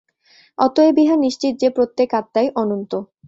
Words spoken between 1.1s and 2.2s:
নিশ্চিত যে, প্রত্যেক